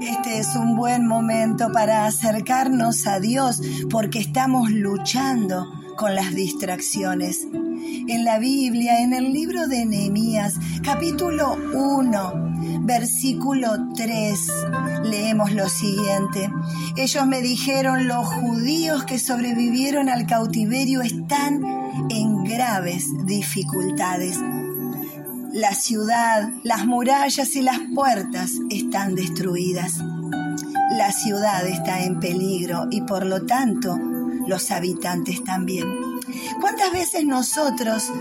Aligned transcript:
Este 0.00 0.38
es 0.38 0.56
un 0.56 0.76
buen 0.76 1.06
momento 1.06 1.70
para 1.72 2.06
acercarnos 2.06 3.06
a 3.06 3.20
Dios 3.20 3.60
porque 3.90 4.18
estamos 4.18 4.70
luchando 4.70 5.66
con 5.96 6.14
las 6.14 6.34
distracciones. 6.34 7.46
En 7.52 8.24
la 8.24 8.38
Biblia, 8.38 9.02
en 9.02 9.12
el 9.12 9.32
libro 9.32 9.68
de 9.68 9.84
Nehemías, 9.84 10.54
capítulo 10.82 11.54
1, 11.74 12.80
versículo 12.80 13.72
3, 13.94 14.40
leemos 15.04 15.52
lo 15.52 15.68
siguiente. 15.68 16.50
Ellos 16.96 17.26
me 17.26 17.42
dijeron, 17.42 18.08
los 18.08 18.26
judíos 18.26 19.04
que 19.04 19.18
sobrevivieron 19.18 20.08
al 20.08 20.26
cautiverio 20.26 21.02
están 21.02 21.62
en 22.08 22.44
graves 22.44 23.04
dificultades. 23.26 24.38
La 25.52 25.74
ciudad, 25.74 26.48
las 26.62 26.86
murallas 26.86 27.56
y 27.56 27.62
las 27.62 27.80
puertas 27.94 28.52
están 28.70 29.14
destruidas. 29.16 29.98
La 30.92 31.12
ciudad 31.12 31.66
está 31.66 32.04
en 32.04 32.20
peligro 32.20 32.86
y 32.90 33.02
por 33.02 33.26
lo 33.26 33.44
tanto 33.46 33.98
los 34.46 34.70
habitantes 34.70 35.42
también. 35.42 35.88
¿Cuántas 36.60 36.92
veces 36.92 37.24
nosotros 37.24 38.12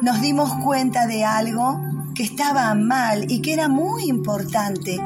nos 0.00 0.20
dimos 0.22 0.52
cuenta 0.64 1.06
de 1.06 1.24
algo 1.24 1.80
que 2.14 2.22
estaba 2.22 2.74
mal 2.74 3.30
y 3.30 3.42
que 3.42 3.52
era 3.52 3.68
muy 3.68 4.08
importante 4.08 4.98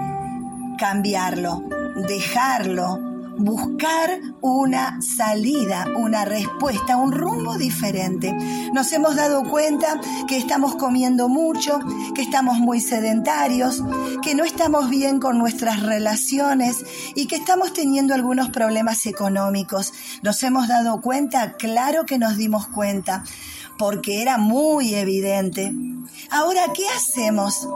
cambiarlo, 0.79 1.63
dejarlo, 2.09 3.12
buscar 3.37 4.21
una 4.41 5.01
salida, 5.03 5.87
una 5.97 6.25
respuesta, 6.25 6.97
un 6.97 7.13
rumbo 7.13 7.57
diferente. 7.57 8.33
Nos 8.73 8.93
hemos 8.93 9.17
dado 9.17 9.49
cuenta 9.49 10.01
que 10.29 10.37
estamos 10.37 10.77
comiendo 10.77 11.29
mucho, 11.29 11.79
que 12.15 12.23
estamos 12.23 12.59
muy 12.59 12.81
sedentarios, 12.81 13.83
que 14.23 14.35
no 14.35 14.45
estamos 14.45 14.89
bien 14.91 15.21
con 15.21 15.39
nuestras 15.39 15.83
relaciones 15.83 16.85
y 17.15 17.27
que 17.27 17.37
estamos 17.37 17.73
teniendo 17.73 18.15
algunos 18.15 18.51
problemas 18.51 19.07
económicos. 19.07 19.93
Nos 20.23 20.43
hemos 20.43 20.69
dado 20.69 21.01
cuenta, 21.01 21.55
claro 21.55 22.05
que 22.05 22.19
nos 22.19 22.37
dimos 22.37 22.67
cuenta, 22.69 23.25
porque 23.79 24.23
era 24.23 24.39
muy 24.39 24.95
evidente. 24.95 25.73
Ahora, 26.31 26.63
¿qué 26.75 26.89
hacemos? 26.89 27.69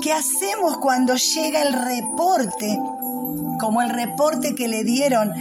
¿Qué 0.00 0.12
hacemos 0.12 0.78
cuando 0.78 1.16
llega 1.16 1.62
el 1.62 1.72
reporte 1.72 2.78
como 3.60 3.82
el 3.82 3.90
reporte 3.90 4.54
que 4.54 4.68
le 4.68 4.84
dieron 4.84 5.32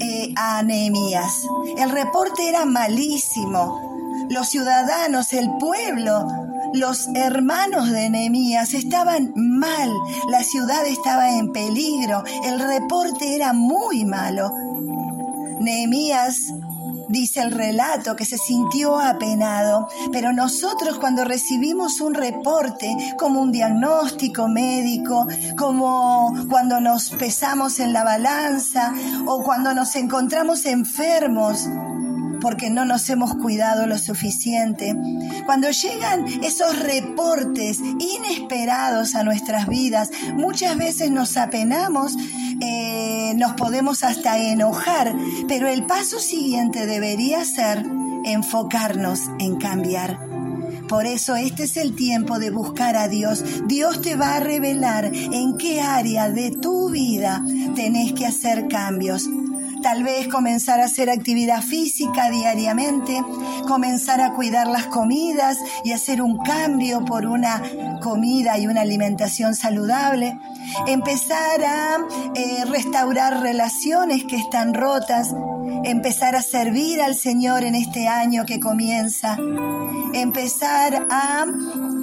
eh, 0.00 0.32
a 0.36 0.62
Nehemías. 0.62 1.42
El 1.78 1.90
reporte 1.90 2.48
era 2.48 2.64
malísimo. 2.64 3.80
Los 4.28 4.48
ciudadanos, 4.48 5.32
el 5.32 5.50
pueblo, 5.58 6.26
los 6.74 7.08
hermanos 7.14 7.90
de 7.90 8.10
Nehemías 8.10 8.74
estaban 8.74 9.32
mal. 9.36 9.90
La 10.28 10.42
ciudad 10.42 10.86
estaba 10.86 11.30
en 11.36 11.52
peligro. 11.52 12.24
El 12.44 12.60
reporte 12.60 13.34
era 13.34 13.52
muy 13.52 14.04
malo. 14.04 14.52
Nehemías 15.60 16.52
dice 17.08 17.40
el 17.40 17.50
relato, 17.50 18.16
que 18.16 18.24
se 18.24 18.38
sintió 18.38 18.98
apenado, 18.98 19.88
pero 20.12 20.32
nosotros 20.32 20.98
cuando 20.98 21.24
recibimos 21.24 22.00
un 22.00 22.14
reporte, 22.14 22.94
como 23.18 23.40
un 23.40 23.52
diagnóstico 23.52 24.48
médico, 24.48 25.26
como 25.56 26.34
cuando 26.48 26.80
nos 26.80 27.10
pesamos 27.10 27.80
en 27.80 27.92
la 27.92 28.04
balanza 28.04 28.92
o 29.26 29.42
cuando 29.42 29.74
nos 29.74 29.94
encontramos 29.96 30.66
enfermos, 30.66 31.68
porque 32.40 32.70
no 32.70 32.84
nos 32.84 33.08
hemos 33.10 33.34
cuidado 33.34 33.86
lo 33.86 33.98
suficiente. 33.98 34.94
Cuando 35.46 35.70
llegan 35.70 36.26
esos 36.42 36.78
reportes 36.78 37.80
inesperados 37.98 39.14
a 39.14 39.24
nuestras 39.24 39.66
vidas, 39.66 40.10
muchas 40.34 40.76
veces 40.76 41.10
nos 41.10 41.36
apenamos, 41.36 42.16
eh, 42.60 43.05
nos 43.34 43.52
podemos 43.52 44.02
hasta 44.02 44.38
enojar, 44.38 45.14
pero 45.48 45.68
el 45.68 45.84
paso 45.86 46.18
siguiente 46.18 46.86
debería 46.86 47.44
ser 47.44 47.84
enfocarnos 48.24 49.20
en 49.38 49.56
cambiar. 49.56 50.18
Por 50.88 51.06
eso 51.06 51.34
este 51.34 51.64
es 51.64 51.76
el 51.76 51.94
tiempo 51.96 52.38
de 52.38 52.50
buscar 52.50 52.96
a 52.96 53.08
Dios. 53.08 53.44
Dios 53.66 54.00
te 54.00 54.14
va 54.14 54.36
a 54.36 54.40
revelar 54.40 55.06
en 55.06 55.56
qué 55.58 55.80
área 55.80 56.30
de 56.30 56.52
tu 56.52 56.90
vida 56.90 57.44
tenés 57.74 58.12
que 58.12 58.26
hacer 58.26 58.68
cambios 58.68 59.28
tal 59.86 60.02
vez 60.02 60.26
comenzar 60.26 60.80
a 60.80 60.86
hacer 60.86 61.08
actividad 61.08 61.62
física 61.62 62.28
diariamente, 62.28 63.22
comenzar 63.68 64.20
a 64.20 64.32
cuidar 64.32 64.66
las 64.66 64.86
comidas 64.86 65.58
y 65.84 65.92
hacer 65.92 66.20
un 66.20 66.38
cambio 66.38 67.04
por 67.04 67.24
una 67.24 67.62
comida 68.02 68.58
y 68.58 68.66
una 68.66 68.80
alimentación 68.80 69.54
saludable, 69.54 70.36
empezar 70.88 71.62
a 71.62 71.98
eh, 72.34 72.64
restaurar 72.64 73.40
relaciones 73.42 74.24
que 74.24 74.34
están 74.34 74.74
rotas, 74.74 75.32
empezar 75.84 76.34
a 76.34 76.42
servir 76.42 77.00
al 77.00 77.14
Señor 77.14 77.62
en 77.62 77.76
este 77.76 78.08
año 78.08 78.44
que 78.44 78.58
comienza, 78.58 79.38
empezar 80.12 81.06
a 81.12 81.46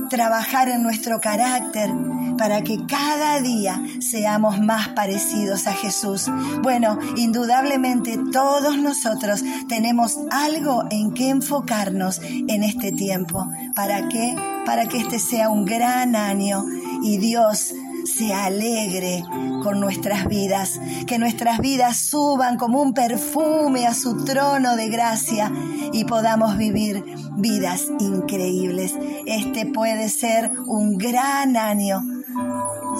trabajar 0.09 0.69
en 0.69 0.83
nuestro 0.83 1.19
carácter, 1.19 1.91
para 2.37 2.61
que 2.61 2.85
cada 2.85 3.39
día 3.41 3.81
seamos 3.99 4.59
más 4.59 4.89
parecidos 4.89 5.67
a 5.67 5.73
Jesús. 5.73 6.29
Bueno, 6.61 6.99
indudablemente 7.15 8.19
todos 8.31 8.77
nosotros 8.77 9.43
tenemos 9.67 10.17
algo 10.31 10.85
en 10.89 11.13
que 11.13 11.29
enfocarnos 11.29 12.21
en 12.21 12.63
este 12.63 12.91
tiempo. 12.91 13.47
¿Para 13.75 14.09
qué? 14.09 14.35
Para 14.65 14.87
que 14.87 14.97
este 14.97 15.19
sea 15.19 15.49
un 15.49 15.65
gran 15.65 16.15
año 16.15 16.65
y 17.01 17.17
Dios 17.17 17.73
se 18.05 18.33
alegre 18.33 19.23
con 19.63 19.79
nuestras 19.79 20.27
vidas, 20.27 20.79
que 21.07 21.17
nuestras 21.17 21.59
vidas 21.59 21.97
suban 21.97 22.57
como 22.57 22.81
un 22.81 22.93
perfume 22.93 23.87
a 23.87 23.93
su 23.93 24.23
trono 24.25 24.75
de 24.75 24.89
gracia 24.89 25.51
y 25.91 26.05
podamos 26.05 26.57
vivir 26.57 27.03
vidas 27.37 27.87
increíbles. 27.99 28.93
Este 29.25 29.65
puede 29.65 30.09
ser 30.09 30.51
un 30.65 30.97
gran 30.97 31.55
año 31.55 32.01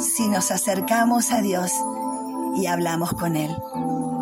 si 0.01 0.27
nos 0.27 0.51
acercamos 0.51 1.31
a 1.31 1.41
Dios 1.41 1.71
y 2.55 2.67
hablamos 2.67 3.13
con 3.13 3.35
Él. 3.35 3.55